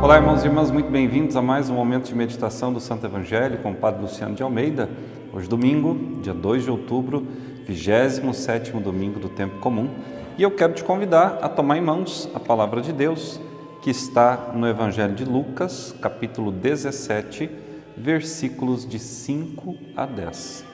Olá, 0.00 0.16
irmãos 0.16 0.44
e 0.44 0.46
irmãs, 0.46 0.70
muito 0.70 0.88
bem-vindos 0.88 1.34
a 1.34 1.42
mais 1.42 1.68
um 1.68 1.74
momento 1.74 2.06
de 2.06 2.14
meditação 2.14 2.72
do 2.72 2.78
Santo 2.78 3.04
Evangelho 3.04 3.58
com 3.58 3.72
o 3.72 3.74
Padre 3.74 4.02
Luciano 4.02 4.32
de 4.32 4.44
Almeida. 4.44 4.88
Hoje, 5.32 5.48
domingo, 5.48 6.20
dia 6.22 6.32
2 6.32 6.62
de 6.62 6.70
outubro, 6.70 7.26
27 7.66 8.70
domingo 8.74 9.18
do 9.18 9.28
Tempo 9.28 9.58
Comum, 9.58 9.90
e 10.38 10.42
eu 10.44 10.52
quero 10.52 10.72
te 10.72 10.84
convidar 10.84 11.40
a 11.42 11.48
tomar 11.48 11.76
em 11.76 11.80
mãos 11.80 12.30
a 12.32 12.38
palavra 12.38 12.80
de 12.80 12.92
Deus 12.92 13.40
que 13.82 13.90
está 13.90 14.52
no 14.54 14.68
Evangelho 14.68 15.14
de 15.14 15.24
Lucas, 15.24 15.92
capítulo 16.00 16.52
17, 16.52 17.50
versículos 17.96 18.88
de 18.88 19.00
5 19.00 19.74
a 19.96 20.06
10. 20.06 20.64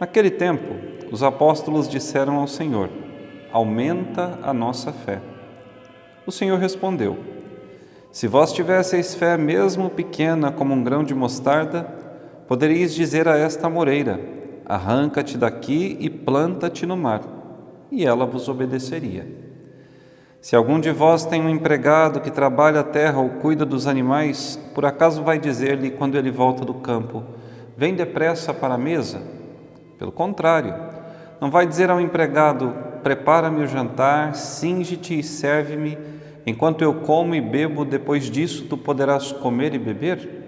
Naquele 0.00 0.30
tempo, 0.30 0.74
os 1.12 1.22
apóstolos 1.22 1.86
disseram 1.86 2.36
ao 2.36 2.48
Senhor: 2.48 2.88
Aumenta 3.52 4.38
a 4.42 4.54
nossa 4.54 4.90
fé. 4.90 5.20
O 6.26 6.32
Senhor 6.32 6.58
respondeu: 6.58 7.18
Se 8.14 8.28
vós 8.28 8.52
tivesseis 8.52 9.12
fé 9.12 9.36
mesmo 9.36 9.90
pequena 9.90 10.52
como 10.52 10.72
um 10.72 10.84
grão 10.84 11.02
de 11.02 11.12
mostarda, 11.12 11.82
poderíeis 12.46 12.94
dizer 12.94 13.26
a 13.26 13.36
esta 13.36 13.68
moreira: 13.68 14.20
Arranca-te 14.64 15.36
daqui 15.36 15.96
e 15.98 16.08
planta-te 16.08 16.86
no 16.86 16.96
mar, 16.96 17.22
e 17.90 18.06
ela 18.06 18.24
vos 18.24 18.48
obedeceria. 18.48 19.26
Se 20.40 20.54
algum 20.54 20.78
de 20.78 20.92
vós 20.92 21.26
tem 21.26 21.42
um 21.42 21.50
empregado 21.50 22.20
que 22.20 22.30
trabalha 22.30 22.82
a 22.82 22.84
terra 22.84 23.18
ou 23.18 23.30
cuida 23.30 23.66
dos 23.66 23.84
animais, 23.88 24.60
por 24.76 24.86
acaso 24.86 25.24
vai 25.24 25.36
dizer-lhe 25.36 25.90
quando 25.90 26.16
ele 26.16 26.30
volta 26.30 26.64
do 26.64 26.74
campo: 26.74 27.24
Vem 27.76 27.96
depressa 27.96 28.54
para 28.54 28.74
a 28.74 28.78
mesa? 28.78 29.22
Pelo 29.98 30.12
contrário, 30.12 30.72
não 31.40 31.50
vai 31.50 31.66
dizer 31.66 31.90
ao 31.90 32.00
empregado: 32.00 32.72
Prepara-me 33.02 33.64
o 33.64 33.66
jantar, 33.66 34.36
singe-te 34.36 35.18
e 35.18 35.22
serve-me, 35.24 35.98
enquanto 36.46 36.82
eu 36.82 36.94
como 37.00 37.34
e 37.34 37.40
bebo, 37.40 37.84
depois 37.84 38.30
disso 38.30 38.66
tu 38.68 38.76
poderás 38.76 39.32
comer 39.32 39.74
e 39.74 39.78
beber? 39.78 40.42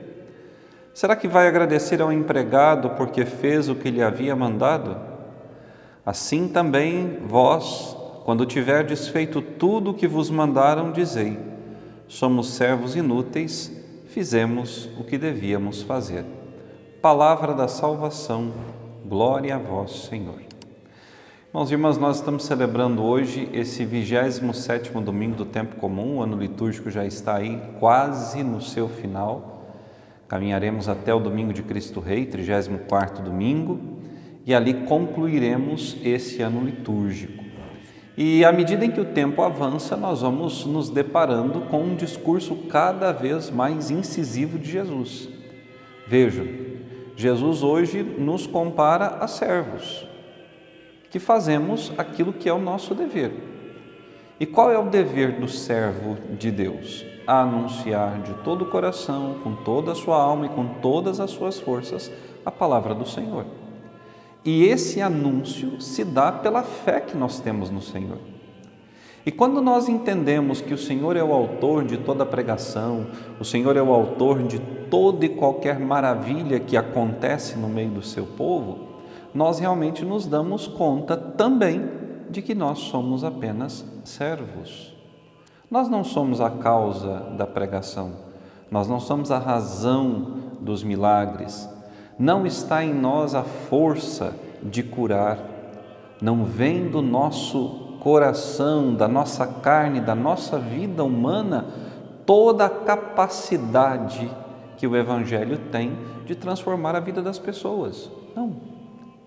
Será 0.94 1.14
que 1.14 1.28
vai 1.28 1.46
agradecer 1.46 2.00
ao 2.00 2.12
empregado 2.12 2.90
porque 2.90 3.24
fez 3.24 3.68
o 3.68 3.74
que 3.74 3.90
lhe 3.90 4.02
havia 4.02 4.34
mandado? 4.34 4.96
Assim 6.04 6.48
também 6.48 7.18
vós, 7.26 7.96
quando 8.24 8.46
tiverdes 8.46 9.08
feito 9.08 9.42
tudo 9.42 9.90
o 9.90 9.94
que 9.94 10.06
vos 10.06 10.30
mandaram, 10.30 10.92
dizei: 10.92 11.38
Somos 12.08 12.50
servos 12.50 12.96
inúteis, 12.96 13.70
fizemos 14.08 14.88
o 14.98 15.04
que 15.04 15.18
devíamos 15.18 15.82
fazer. 15.82 16.24
Palavra 17.02 17.52
da 17.52 17.68
salvação 17.68 18.52
Glória 19.08 19.54
a 19.54 19.58
vós, 19.58 20.08
Senhor. 20.08 20.45
Irmãos 21.56 21.70
e 21.70 21.74
irmãs, 21.74 21.96
nós 21.96 22.16
estamos 22.16 22.44
celebrando 22.44 23.02
hoje 23.02 23.48
esse 23.50 23.82
27 23.82 24.90
domingo 25.00 25.36
do 25.36 25.46
tempo 25.46 25.76
comum, 25.76 26.18
o 26.18 26.22
ano 26.22 26.36
litúrgico 26.36 26.90
já 26.90 27.06
está 27.06 27.36
aí 27.36 27.58
quase 27.80 28.42
no 28.42 28.60
seu 28.60 28.90
final. 28.90 29.64
Caminharemos 30.28 30.86
até 30.86 31.14
o 31.14 31.18
domingo 31.18 31.54
de 31.54 31.62
Cristo 31.62 31.98
Rei, 31.98 32.26
34 32.26 33.24
domingo, 33.24 33.80
e 34.44 34.54
ali 34.54 34.84
concluiremos 34.84 35.96
esse 36.04 36.42
ano 36.42 36.62
litúrgico. 36.62 37.42
E 38.18 38.44
à 38.44 38.52
medida 38.52 38.84
em 38.84 38.90
que 38.90 39.00
o 39.00 39.06
tempo 39.14 39.40
avança, 39.40 39.96
nós 39.96 40.20
vamos 40.20 40.66
nos 40.66 40.90
deparando 40.90 41.62
com 41.70 41.84
um 41.84 41.96
discurso 41.96 42.54
cada 42.68 43.12
vez 43.12 43.50
mais 43.50 43.90
incisivo 43.90 44.58
de 44.58 44.72
Jesus. 44.72 45.26
Vejam, 46.06 46.46
Jesus 47.16 47.62
hoje 47.62 48.02
nos 48.02 48.46
compara 48.46 49.06
a 49.20 49.26
servos, 49.26 50.06
que 51.16 51.20
fazemos 51.20 51.90
aquilo 51.96 52.30
que 52.30 52.46
é 52.46 52.52
o 52.52 52.58
nosso 52.58 52.94
dever. 52.94 53.32
E 54.38 54.44
qual 54.44 54.70
é 54.70 54.78
o 54.78 54.90
dever 54.90 55.40
do 55.40 55.48
servo 55.48 56.18
de 56.38 56.50
Deus? 56.50 57.06
A 57.26 57.40
anunciar 57.40 58.20
de 58.20 58.34
todo 58.44 58.66
o 58.66 58.70
coração, 58.70 59.36
com 59.42 59.54
toda 59.54 59.92
a 59.92 59.94
sua 59.94 60.20
alma 60.22 60.44
e 60.44 60.50
com 60.50 60.66
todas 60.82 61.18
as 61.18 61.30
suas 61.30 61.58
forças 61.58 62.12
a 62.44 62.50
palavra 62.50 62.94
do 62.94 63.08
Senhor. 63.08 63.46
E 64.44 64.64
esse 64.64 65.00
anúncio 65.00 65.80
se 65.80 66.04
dá 66.04 66.30
pela 66.30 66.62
fé 66.62 67.00
que 67.00 67.16
nós 67.16 67.40
temos 67.40 67.70
no 67.70 67.80
Senhor. 67.80 68.18
E 69.24 69.32
quando 69.32 69.62
nós 69.62 69.88
entendemos 69.88 70.60
que 70.60 70.74
o 70.74 70.78
Senhor 70.78 71.16
é 71.16 71.24
o 71.24 71.32
autor 71.32 71.86
de 71.86 71.96
toda 71.96 72.26
pregação, 72.26 73.06
o 73.40 73.44
Senhor 73.44 73.74
é 73.74 73.80
o 73.80 73.90
autor 73.90 74.42
de 74.42 74.58
toda 74.90 75.24
e 75.24 75.30
qualquer 75.30 75.80
maravilha 75.80 76.60
que 76.60 76.76
acontece 76.76 77.56
no 77.56 77.70
meio 77.70 77.88
do 77.88 78.02
seu 78.02 78.26
povo, 78.26 78.95
nós 79.36 79.58
realmente 79.58 80.02
nos 80.02 80.26
damos 80.26 80.66
conta 80.66 81.14
também 81.14 81.86
de 82.30 82.40
que 82.40 82.54
nós 82.54 82.78
somos 82.78 83.22
apenas 83.22 83.84
servos. 84.02 84.94
Nós 85.70 85.90
não 85.90 86.02
somos 86.02 86.40
a 86.40 86.48
causa 86.48 87.20
da 87.36 87.46
pregação, 87.46 88.12
nós 88.70 88.88
não 88.88 88.98
somos 88.98 89.30
a 89.30 89.38
razão 89.38 90.38
dos 90.58 90.82
milagres, 90.82 91.68
não 92.18 92.46
está 92.46 92.82
em 92.82 92.94
nós 92.94 93.34
a 93.34 93.42
força 93.42 94.34
de 94.62 94.82
curar, 94.82 95.38
não 96.22 96.42
vem 96.42 96.88
do 96.88 97.02
nosso 97.02 97.98
coração, 98.00 98.94
da 98.94 99.06
nossa 99.06 99.46
carne, 99.46 100.00
da 100.00 100.14
nossa 100.14 100.58
vida 100.58 101.04
humana, 101.04 101.66
toda 102.24 102.64
a 102.64 102.70
capacidade 102.70 104.30
que 104.78 104.86
o 104.86 104.96
Evangelho 104.96 105.58
tem 105.70 105.92
de 106.24 106.34
transformar 106.34 106.96
a 106.96 107.00
vida 107.00 107.20
das 107.20 107.38
pessoas. 107.38 108.10
Não, 108.34 108.75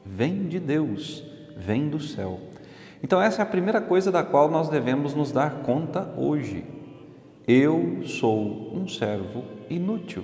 vem 0.06 0.48
de 0.48 0.60
Deus, 0.60 1.24
vem 1.56 1.90
do 1.90 2.00
céu. 2.00 2.40
Então, 3.04 3.22
essa 3.22 3.42
é 3.42 3.44
a 3.44 3.46
primeira 3.46 3.80
coisa 3.80 4.12
da 4.12 4.24
qual 4.24 4.50
nós 4.50 4.70
devemos 4.70 5.14
nos 5.14 5.32
dar 5.32 5.62
conta 5.62 6.14
hoje. 6.18 6.66
Eu 7.48 8.02
sou 8.06 8.76
um 8.76 8.88
servo 8.88 9.44
inútil. 9.70 10.24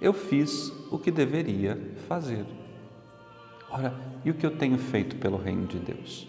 Eu 0.00 0.12
fiz 0.12 0.72
o 0.90 0.98
que 0.98 1.10
deveria 1.10 1.78
fazer. 2.08 2.44
Ora, 3.70 3.94
e 4.24 4.30
o 4.30 4.34
que 4.34 4.46
eu 4.46 4.56
tenho 4.56 4.78
feito 4.78 5.16
pelo 5.16 5.36
reino 5.36 5.66
de 5.66 5.78
Deus? 5.78 6.26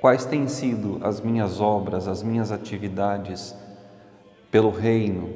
Quais 0.00 0.24
têm 0.24 0.48
sido 0.48 0.98
as 1.02 1.20
minhas 1.20 1.60
obras, 1.60 2.08
as 2.08 2.22
minhas 2.22 2.50
atividades 2.50 3.54
pelo 4.50 4.70
Reino, 4.70 5.28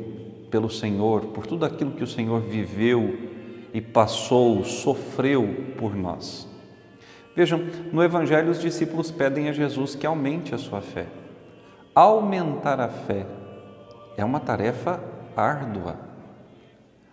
pelo 0.51 0.71
Senhor, 0.71 1.27
por 1.27 1.47
tudo 1.47 1.65
aquilo 1.65 1.93
que 1.93 2.03
o 2.03 2.07
Senhor 2.07 2.41
viveu 2.41 3.17
e 3.75 3.81
passou, 3.81 4.65
sofreu 4.65 5.75
por 5.77 5.97
nós? 5.97 6.49
Vejam, 7.35 7.61
no 7.93 8.03
Evangelho 8.03 8.53
os 8.53 8.61
discípulos 8.61 9.11
pedem 9.11 9.49
a 9.49 9.53
Jesus 9.53 9.97
que 9.97 10.07
aumente 10.07 10.55
a 10.55 10.59
sua 10.59 10.81
fé. 10.81 11.07
Aumentar 11.93 12.81
a 12.81 12.89
fé 12.89 13.27
é 14.17 14.25
uma 14.25 14.39
tarefa 14.39 15.01
árdua. 15.37 15.97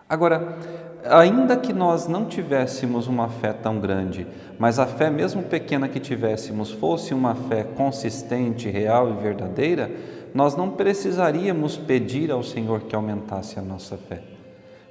Agora, 0.08 0.58
ainda 1.06 1.58
que 1.58 1.74
nós 1.74 2.08
não 2.08 2.26
tivéssemos 2.26 3.08
uma 3.08 3.28
fé 3.30 3.54
tão 3.54 3.80
grande, 3.80 4.28
mas 4.60 4.78
a 4.78 4.86
fé, 4.86 5.10
mesmo 5.10 5.42
pequena 5.42 5.88
que 5.88 6.00
tivéssemos, 6.00 6.70
fosse 6.70 7.14
uma 7.14 7.34
fé 7.34 7.64
consistente, 7.64 8.70
real 8.70 9.10
e 9.10 9.14
verdadeira, 9.14 9.90
nós 10.34 10.56
não 10.56 10.70
precisaríamos 10.70 11.78
pedir 11.78 12.32
ao 12.32 12.44
Senhor 12.44 12.82
que 12.82 12.96
aumentasse 12.96 13.58
a 13.58 13.62
nossa 13.64 13.98
fé. 13.98 14.22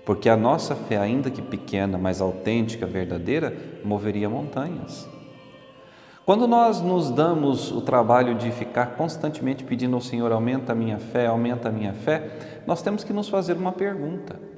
Porque 0.05 0.29
a 0.29 0.37
nossa 0.37 0.75
fé, 0.75 0.97
ainda 0.97 1.31
que 1.31 1.43
pequena, 1.43 1.99
mas 1.99 2.21
autêntica, 2.21 2.87
verdadeira, 2.87 3.55
moveria 3.85 4.29
montanhas. 4.29 5.09
Quando 6.25 6.47
nós 6.47 6.81
nos 6.81 7.11
damos 7.11 7.73
o 7.73 7.81
trabalho 7.81 8.35
de 8.35 8.51
ficar 8.51 8.95
constantemente 8.95 9.65
pedindo 9.65 9.95
ao 9.97 10.01
Senhor, 10.01 10.31
aumenta 10.33 10.73
a 10.73 10.75
minha 10.75 10.99
fé, 10.99 11.27
aumenta 11.27 11.69
a 11.69 11.73
minha 11.73 11.93
fé, 11.93 12.61
nós 12.67 12.83
temos 12.83 13.05
que 13.05 13.13
nos 13.13 13.29
fazer 13.29 13.57
uma 13.57 13.73
pergunta 13.73 14.51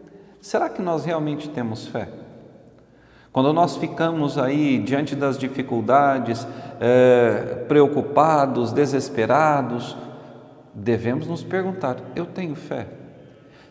Será 0.42 0.68
que 0.68 0.82
nós 0.82 1.04
realmente 1.04 1.48
temos 1.48 1.86
fé? 1.86 2.08
Quando 3.32 3.52
nós 3.52 3.76
ficamos 3.76 4.36
aí 4.36 4.80
diante 4.80 5.14
das 5.14 5.38
dificuldades, 5.38 6.44
é, 6.80 7.64
preocupados, 7.68 8.72
desesperados, 8.72 9.96
devemos 10.74 11.28
nos 11.28 11.44
perguntar: 11.44 11.96
eu 12.16 12.26
tenho 12.26 12.56
fé? 12.56 12.88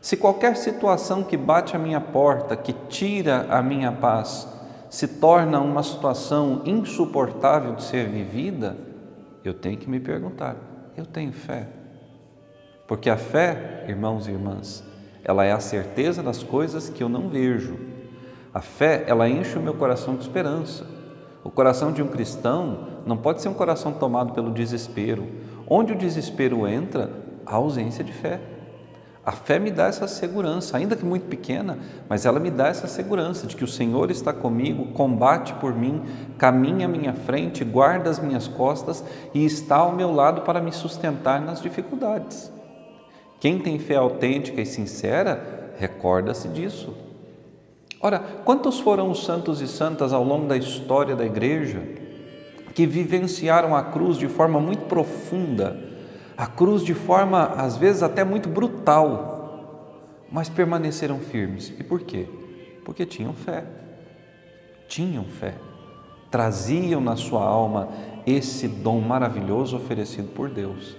Se 0.02 0.18
qualquer 0.18 0.58
situação 0.58 1.24
que 1.24 1.38
bate 1.38 1.76
a 1.76 1.80
minha 1.80 2.02
porta, 2.02 2.56
que 2.56 2.74
tira 2.90 3.46
a 3.50 3.62
minha 3.62 3.92
paz, 3.92 4.48
se 4.90 5.08
torna 5.08 5.60
uma 5.60 5.84
situação 5.84 6.64
insuportável 6.66 7.76
de 7.76 7.84
ser 7.84 8.10
vivida, 8.10 8.76
eu 9.44 9.54
tenho 9.54 9.78
que 9.78 9.88
me 9.88 10.00
perguntar: 10.00 10.56
eu 10.98 11.06
tenho 11.06 11.32
fé? 11.32 11.68
Porque 12.88 13.10
a 13.12 13.16
fé, 13.16 13.86
irmãos 13.88 14.28
e 14.28 14.32
irmãs, 14.32 14.84
ela 15.24 15.46
é 15.46 15.52
a 15.52 15.60
certeza 15.60 16.24
das 16.24 16.42
coisas 16.42 16.90
que 16.90 17.04
eu 17.04 17.08
não 17.08 17.30
vejo. 17.30 17.80
A 18.54 18.60
fé, 18.60 19.06
ela 19.08 19.30
enche 19.30 19.58
o 19.58 19.62
meu 19.62 19.76
coração 19.76 20.16
de 20.16 20.24
esperança. 20.24 20.86
O 21.44 21.50
coração 21.50 21.92
de 21.92 22.02
um 22.02 22.08
cristão 22.08 22.88
não 23.06 23.18
pode 23.18 23.42
ser 23.42 23.50
um 23.50 23.54
coração 23.54 23.94
tomado 23.94 24.34
pelo 24.34 24.52
desespero. 24.52 25.26
Onde 25.68 25.94
o 25.94 25.98
desespero 25.98 26.68
entra, 26.68 27.10
a 27.46 27.56
ausência 27.56 28.04
de 28.04 28.12
fé. 28.12 28.42
A 29.24 29.32
fé 29.32 29.60
me 29.60 29.70
dá 29.70 29.86
essa 29.86 30.08
segurança, 30.08 30.78
ainda 30.78 30.96
que 30.96 31.06
muito 31.06 31.28
pequena, 31.28 31.78
mas 32.10 32.26
ela 32.26 32.40
me 32.40 32.50
dá 32.50 32.70
essa 32.70 32.88
segurança 32.88 33.46
de 33.46 33.56
que 33.56 33.64
o 33.64 33.68
Senhor 33.68 34.10
está 34.10 34.34
comigo, 34.34 34.94
combate 34.94 35.54
por 35.54 35.76
mim, 35.76 36.02
caminha 36.40 36.88
à 36.88 36.90
minha 36.90 37.14
frente, 37.14 37.64
guarda 37.64 38.10
as 38.10 38.20
minhas 38.20 38.48
costas 38.48 39.04
e 39.32 39.46
está 39.46 39.76
ao 39.76 39.92
meu 39.92 40.12
lado 40.12 40.42
para 40.42 40.60
me 40.60 40.72
sustentar 40.72 41.40
nas 41.40 41.62
dificuldades. 41.62 42.52
Quem 43.40 43.60
tem 43.60 43.78
fé 43.78 43.96
autêntica 43.96 44.60
e 44.60 44.66
sincera, 44.66 45.74
recorda-se 45.78 46.48
disso. 46.48 46.96
Ora, 48.02 48.18
quantos 48.44 48.80
foram 48.80 49.12
os 49.12 49.24
santos 49.24 49.62
e 49.62 49.68
santas 49.68 50.14
ao 50.14 50.24
longo 50.24 50.48
da 50.48 50.58
história 50.58 51.16
da 51.16 51.26
igreja 51.26 51.80
que 52.74 52.88
vivenciaram 52.88 53.76
a 53.76 53.84
cruz 53.84 54.18
de 54.18 54.28
forma 54.28 54.60
muito 54.60 54.86
profunda, 54.86 55.91
a 56.42 56.48
cruz 56.48 56.84
de 56.84 56.96
forma 56.96 57.54
às 57.56 57.78
vezes 57.78 58.02
até 58.02 58.24
muito 58.24 58.50
brutal, 58.50 60.26
mas 60.32 60.50
permaneceram 60.50 61.20
firmes. 61.20 61.72
E 61.80 61.84
por 61.84 62.02
quê? 62.02 62.28
Porque 62.84 63.06
tinham 63.06 63.32
fé. 63.32 63.64
Tinham 64.88 65.26
fé. 65.26 65.54
Traziam 66.32 67.00
na 67.00 67.16
sua 67.16 67.46
alma 67.46 67.90
esse 68.26 68.68
dom 68.68 69.00
maravilhoso 69.02 69.78
oferecido 69.78 70.30
por 70.30 70.50
Deus. 70.50 70.98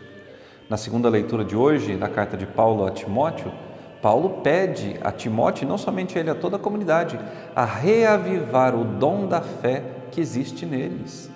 Na 0.70 0.76
segunda 0.76 1.08
leitura 1.08 1.44
de 1.44 1.56
hoje, 1.56 1.96
da 1.96 2.08
carta 2.08 2.36
de 2.36 2.46
Paulo 2.46 2.86
a 2.86 2.92
Timóteo, 2.92 3.52
Paulo 4.00 4.42
pede 4.44 4.96
a 5.02 5.10
Timóteo, 5.10 5.66
não 5.66 5.76
somente 5.76 6.16
ele, 6.16 6.30
a 6.30 6.36
toda 6.36 6.54
a 6.54 6.60
comunidade, 6.60 7.18
a 7.52 7.64
reavivar 7.64 8.76
o 8.76 8.84
dom 8.84 9.26
da 9.26 9.40
fé 9.40 9.82
que 10.12 10.20
existe 10.20 10.64
neles. 10.64 11.28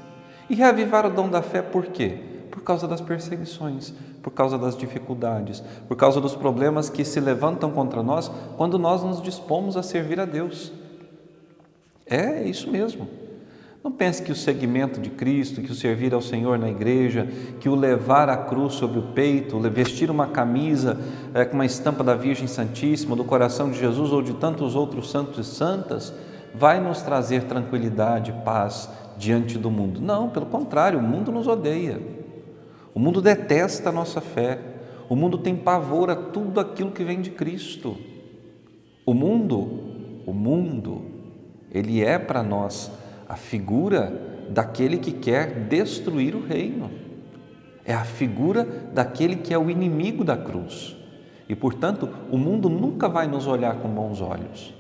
E 0.49 0.55
reavivar 0.55 1.05
o 1.07 1.11
dom 1.11 1.29
da 1.29 1.43
fé 1.43 1.61
por 1.61 1.87
quê? 1.87 2.36
Causa 2.67 2.89
das 2.89 3.01
perseguições, 3.01 3.95
por 4.21 4.33
causa 4.33 4.59
das 4.59 4.77
dificuldades, 4.77 5.63
por 5.87 5.97
causa 5.97 6.21
dos 6.21 6.35
problemas 6.35 6.91
que 6.91 7.05
se 7.05 7.21
levantam 7.21 7.71
contra 7.71 8.03
nós 8.03 8.29
quando 8.57 8.77
nós 8.77 9.05
nos 9.05 9.23
dispomos 9.23 9.77
a 9.77 9.85
servir 9.85 10.19
a 10.19 10.25
Deus. 10.25 10.73
É 12.05 12.43
isso 12.43 12.69
mesmo. 12.69 13.09
Não 13.85 13.93
pense 13.93 14.21
que 14.21 14.33
o 14.33 14.35
seguimento 14.35 15.01
de 15.01 15.11
Cristo, 15.11 15.63
que 15.63 15.71
o 15.71 15.77
servir 15.77 16.13
ao 16.13 16.21
Senhor 16.21 16.59
na 16.59 16.69
igreja, 16.69 17.29
que 17.61 17.69
o 17.69 17.77
levar 17.77 18.29
a 18.29 18.37
cruz 18.37 18.75
sobre 18.75 18.99
o 18.99 19.13
peito, 19.13 19.61
vestir 19.71 20.11
uma 20.11 20.27
camisa 20.27 20.99
é, 21.33 21.45
com 21.45 21.55
uma 21.55 21.65
estampa 21.65 22.03
da 22.03 22.17
Virgem 22.17 22.49
Santíssima, 22.49 23.15
do 23.15 23.23
coração 23.23 23.71
de 23.71 23.79
Jesus 23.79 24.11
ou 24.11 24.21
de 24.21 24.35
tantos 24.35 24.75
outros 24.75 25.09
santos 25.09 25.47
e 25.47 25.55
santas, 25.55 26.13
vai 26.53 26.81
nos 26.81 27.01
trazer 27.01 27.45
tranquilidade, 27.45 28.35
paz 28.45 28.91
diante 29.17 29.57
do 29.57 29.71
mundo. 29.71 30.01
Não, 30.01 30.29
pelo 30.31 30.47
contrário, 30.47 30.99
o 30.99 31.03
mundo 31.03 31.31
nos 31.31 31.47
odeia. 31.47 32.16
O 32.97 32.99
mundo 32.99 33.21
detesta 33.21 33.91
a 33.91 33.93
nossa 33.93 34.23
fé. 34.23 34.59
O 35.07 35.15
mundo 35.15 35.37
tem 35.37 35.55
pavor 35.55 36.09
a 36.09 36.17
tudo 36.17 36.59
aquilo 36.59 36.91
que 36.91 37.05
vem 37.05 37.21
de 37.21 37.29
Cristo. 37.29 37.95
O 39.05 39.13
mundo, 39.13 40.23
o 40.25 40.33
mundo, 40.33 41.03
ele 41.71 42.03
é 42.03 42.19
para 42.19 42.43
nós 42.43 42.91
a 43.29 43.37
figura 43.37 44.49
daquele 44.49 44.97
que 44.97 45.13
quer 45.13 45.67
destruir 45.69 46.35
o 46.35 46.41
reino. 46.41 46.91
É 47.85 47.93
a 47.93 48.03
figura 48.03 48.65
daquele 48.65 49.37
que 49.37 49.53
é 49.53 49.59
o 49.59 49.69
inimigo 49.69 50.25
da 50.25 50.39
cruz. 50.39 50.97
E, 51.47 51.55
portanto, 51.55 52.09
o 52.33 52.39
mundo 52.39 52.71
nunca 52.71 53.11
vai 53.11 53.27
nos 53.27 53.47
olhar 53.47 53.77
com 53.77 53.89
bons 53.91 54.23
olhos. 54.23 54.73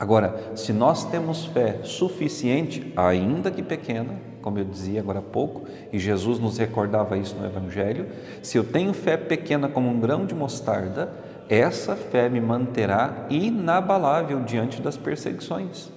Agora, 0.00 0.54
se 0.56 0.72
nós 0.72 1.04
temos 1.04 1.44
fé 1.44 1.80
suficiente, 1.84 2.90
ainda 2.96 3.50
que 3.50 3.62
pequena, 3.62 4.14
como 4.40 4.58
eu 4.58 4.64
dizia 4.64 4.98
agora 4.98 5.18
há 5.18 5.22
pouco, 5.22 5.66
e 5.92 5.98
Jesus 5.98 6.38
nos 6.38 6.56
recordava 6.56 7.18
isso 7.18 7.36
no 7.36 7.44
Evangelho, 7.44 8.06
se 8.42 8.56
eu 8.56 8.64
tenho 8.64 8.94
fé 8.94 9.18
pequena 9.18 9.68
como 9.68 9.90
um 9.90 10.00
grão 10.00 10.24
de 10.24 10.34
mostarda, 10.34 11.12
essa 11.50 11.94
fé 11.94 12.30
me 12.30 12.40
manterá 12.40 13.26
inabalável 13.28 14.40
diante 14.42 14.80
das 14.80 14.96
perseguições. 14.96 15.90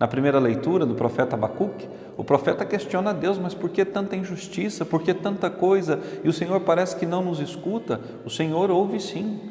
Na 0.00 0.08
primeira 0.08 0.40
leitura 0.40 0.84
do 0.84 0.96
profeta 0.96 1.36
Abacuque, 1.36 1.88
o 2.16 2.24
profeta 2.24 2.64
questiona 2.64 3.10
a 3.10 3.12
Deus, 3.12 3.38
mas 3.38 3.54
por 3.54 3.70
que 3.70 3.84
tanta 3.84 4.16
injustiça, 4.16 4.84
por 4.84 5.02
que 5.02 5.14
tanta 5.14 5.48
coisa? 5.48 6.00
E 6.24 6.28
o 6.28 6.32
Senhor 6.32 6.58
parece 6.62 6.96
que 6.96 7.06
não 7.06 7.22
nos 7.22 7.38
escuta. 7.38 8.00
O 8.24 8.30
Senhor 8.30 8.72
ouve 8.72 8.98
sim, 8.98 9.49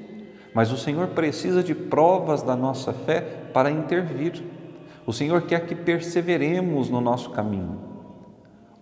mas 0.59 0.73
o 0.73 0.77
Senhor 0.77 1.07
precisa 1.07 1.63
de 1.63 1.73
provas 1.73 2.41
da 2.41 2.53
nossa 2.53 2.91
fé 2.91 3.21
para 3.53 3.71
intervir. 3.71 4.43
O 5.05 5.13
Senhor 5.13 5.43
quer 5.43 5.65
que 5.65 5.73
perseveremos 5.73 6.89
no 6.89 6.99
nosso 6.99 7.29
caminho. 7.29 7.79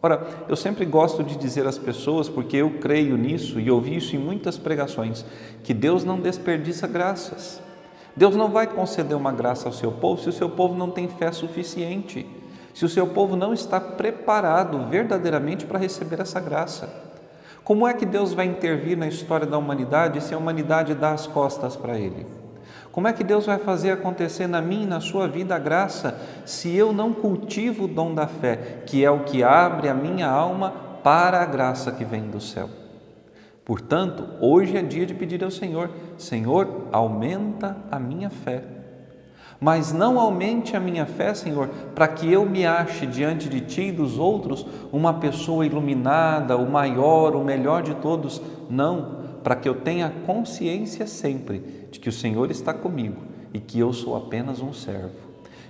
Ora, 0.02 0.26
eu 0.50 0.56
sempre 0.56 0.86
gosto 0.86 1.24
de 1.24 1.38
dizer 1.38 1.68
às 1.68 1.78
pessoas, 1.78 2.28
porque 2.28 2.58
eu 2.58 2.80
creio 2.80 3.16
nisso 3.16 3.60
e 3.60 3.70
ouvi 3.70 3.98
isso 3.98 4.16
em 4.16 4.18
muitas 4.18 4.58
pregações, 4.58 5.24
que 5.64 5.72
Deus 5.72 6.04
não 6.04 6.20
desperdiça 6.20 6.88
graças. 6.88 7.62
Deus 8.16 8.36
não 8.36 8.50
vai 8.50 8.66
conceder 8.66 9.16
uma 9.16 9.32
graça 9.32 9.70
ao 9.70 9.72
seu 9.72 9.92
povo 9.92 10.20
se 10.20 10.30
o 10.30 10.34
seu 10.34 10.50
povo 10.50 10.74
não 10.74 10.90
tem 10.90 11.08
fé 11.08 11.32
suficiente, 11.32 12.26
se 12.74 12.86
o 12.86 12.90
seu 12.90 13.06
povo 13.06 13.36
não 13.36 13.54
está 13.54 13.80
preparado 13.80 14.84
verdadeiramente 14.90 15.68
para 15.68 15.78
receber 15.78 16.22
essa 16.22 16.40
graça. 16.40 17.07
Como 17.68 17.86
é 17.86 17.94
que 17.94 18.06
Deus 18.06 18.32
vai 18.32 18.46
intervir 18.46 18.98
na 18.98 19.10
história 19.10 19.46
da 19.46 19.58
humanidade 19.58 20.24
se 20.24 20.34
a 20.34 20.38
humanidade 20.38 20.96
dá 20.96 21.12
as 21.12 21.28
costas 21.28 21.76
para 21.76 22.00
Ele? 22.00 22.26
Como 22.94 23.10
é 23.10 23.12
que 23.12 23.26
Deus 23.26 23.46
vai 23.46 23.58
fazer 23.58 23.92
acontecer 23.92 24.48
na 24.48 24.62
minha 24.62 24.84
e 24.84 24.88
na 24.88 25.02
sua 25.02 25.28
vida 25.28 25.54
a 25.54 25.60
graça 25.60 26.18
se 26.46 26.74
eu 26.74 26.94
não 26.94 27.12
cultivo 27.12 27.84
o 27.84 27.88
dom 27.90 28.16
da 28.16 28.26
fé, 28.26 28.84
que 28.86 29.04
é 29.04 29.12
o 29.12 29.26
que 29.26 29.44
abre 29.44 29.90
a 29.90 29.94
minha 29.94 30.30
alma 30.30 30.72
para 31.04 31.42
a 31.42 31.46
graça 31.46 31.92
que 31.92 32.06
vem 32.06 32.30
do 32.30 32.40
céu? 32.40 32.70
Portanto, 33.66 34.26
hoje 34.40 34.78
é 34.78 34.82
dia 34.82 35.06
de 35.06 35.14
pedir 35.14 35.44
ao 35.44 35.52
Senhor: 35.52 35.90
Senhor, 36.18 36.88
aumenta 36.94 37.76
a 37.92 38.00
minha 38.00 38.30
fé. 38.30 38.77
Mas 39.60 39.92
não 39.92 40.20
aumente 40.20 40.76
a 40.76 40.80
minha 40.80 41.06
fé, 41.06 41.34
Senhor, 41.34 41.68
para 41.96 42.08
que 42.08 42.32
eu 42.32 42.46
me 42.46 42.66
ache 42.66 43.08
diante 43.08 43.50
de 43.50 43.62
Ti 43.62 43.82
e 43.82 43.92
dos 43.92 44.20
outros 44.20 44.66
uma 44.92 45.16
pessoa 45.16 45.66
iluminada, 45.66 46.56
o 46.56 46.70
maior, 46.70 47.36
o 47.36 47.44
melhor 47.44 47.82
de 47.82 47.96
todos. 47.96 48.42
Não, 48.70 49.18
para 49.44 49.56
que 49.56 49.68
eu 49.68 49.76
tenha 49.76 50.14
consciência 50.26 51.08
sempre 51.08 51.88
de 51.90 52.00
que 52.00 52.10
o 52.10 52.12
Senhor 52.12 52.52
está 52.52 52.74
comigo 52.74 53.22
e 53.54 53.60
que 53.60 53.80
eu 53.80 53.92
sou 53.94 54.16
apenas 54.16 54.62
um 54.62 54.74
servo. 54.74 55.16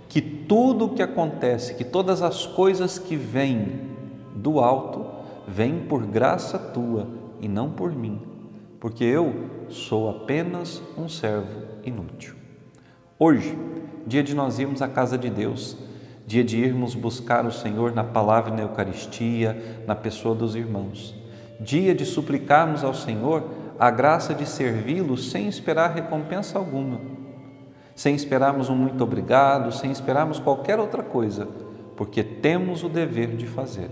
Que 0.10 0.22
tudo 0.22 0.86
o 0.86 0.90
que 0.90 1.02
acontece, 1.02 1.76
que 1.76 1.84
todas 1.84 2.22
as 2.22 2.46
coisas 2.46 3.00
que 3.00 3.16
vêm 3.16 3.82
do 4.36 4.60
alto, 4.60 5.06
vêm 5.48 5.80
por 5.80 6.06
graça 6.06 6.58
tua 6.58 7.08
e 7.40 7.48
não 7.48 7.70
por 7.70 7.94
mim, 7.94 8.20
porque 8.80 9.04
eu 9.04 9.50
sou 9.70 10.10
apenas 10.10 10.82
um 10.98 11.08
servo 11.08 11.62
inútil. 11.86 12.36
Hoje, 13.20 13.58
dia 14.06 14.22
de 14.22 14.36
nós 14.36 14.60
irmos 14.60 14.80
à 14.80 14.88
casa 14.88 15.18
de 15.18 15.28
Deus, 15.28 15.76
dia 16.28 16.44
de 16.44 16.56
irmos 16.56 16.94
buscar 16.94 17.48
o 17.48 17.52
Senhor 17.52 17.92
na 17.92 18.04
palavra 18.04 18.54
e 18.54 18.56
na 18.56 18.62
Eucaristia, 18.62 19.82
na 19.88 19.96
pessoa 19.96 20.36
dos 20.36 20.56
irmãos, 20.56 21.16
dia 21.60 21.96
de 21.96 22.06
suplicarmos 22.06 22.84
ao 22.84 22.94
Senhor 22.94 23.44
a 23.80 23.90
graça 23.90 24.36
de 24.36 24.46
servi-lo 24.46 25.18
sem 25.18 25.48
esperar 25.48 25.96
recompensa 25.96 26.60
alguma, 26.60 27.02
sem 27.96 28.14
esperarmos 28.14 28.70
um 28.70 28.76
muito 28.76 29.04
obrigado, 29.04 29.72
sem 29.72 29.90
esperarmos 29.90 30.38
qualquer 30.38 30.80
outra 30.80 31.02
coisa, 31.02 31.48
porque 31.96 32.24
temos 32.24 32.84
o 32.84 32.90
dever 32.90 33.36
de 33.36 33.48
fazer. 33.48 33.90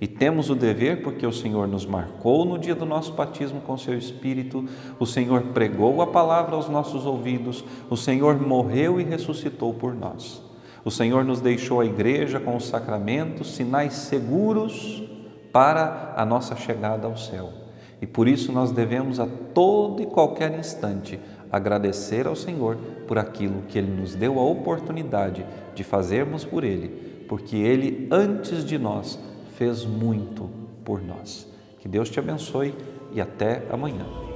E 0.00 0.06
temos 0.06 0.48
o 0.48 0.54
dever 0.54 1.02
porque 1.02 1.26
o 1.26 1.32
Senhor 1.32 1.68
nos 1.68 1.84
marcou 1.84 2.44
no 2.44 2.58
dia 2.58 2.74
do 2.74 2.86
nosso 2.86 3.12
batismo 3.12 3.60
com 3.60 3.76
seu 3.76 3.96
Espírito, 3.96 4.64
o 4.98 5.06
Senhor 5.06 5.42
pregou 5.54 6.00
a 6.00 6.06
palavra 6.06 6.56
aos 6.56 6.68
nossos 6.68 7.04
ouvidos, 7.04 7.64
o 7.88 7.96
Senhor 7.96 8.40
morreu 8.40 9.00
e 9.00 9.04
ressuscitou 9.04 9.74
por 9.74 9.94
nós. 9.94 10.42
O 10.84 10.90
Senhor 10.90 11.24
nos 11.24 11.40
deixou 11.40 11.80
a 11.80 11.84
igreja 11.84 12.40
com 12.40 12.56
os 12.56 12.66
sacramentos, 12.66 13.54
sinais 13.54 13.92
seguros 13.92 15.02
para 15.52 16.14
a 16.16 16.24
nossa 16.24 16.56
chegada 16.56 17.06
ao 17.06 17.16
céu. 17.16 17.52
E 18.00 18.06
por 18.06 18.26
isso 18.26 18.50
nós 18.50 18.72
devemos 18.72 19.20
a 19.20 19.26
todo 19.52 20.02
e 20.02 20.06
qualquer 20.06 20.58
instante 20.58 21.20
agradecer 21.52 22.26
ao 22.26 22.34
Senhor 22.34 22.78
por 23.06 23.18
aquilo 23.18 23.62
que 23.68 23.76
Ele 23.76 23.90
nos 23.90 24.14
deu 24.14 24.38
a 24.38 24.42
oportunidade 24.42 25.44
de 25.74 25.84
fazermos 25.84 26.44
por 26.44 26.64
Ele, 26.64 27.24
porque 27.28 27.56
Ele, 27.56 28.08
antes 28.10 28.64
de 28.64 28.78
nós, 28.78 29.18
fez 29.60 29.84
muito 29.84 30.48
por 30.86 31.02
nós. 31.02 31.46
Que 31.80 31.86
Deus 31.86 32.08
te 32.08 32.18
abençoe 32.18 32.74
e 33.12 33.20
até 33.20 33.62
amanhã. 33.70 34.29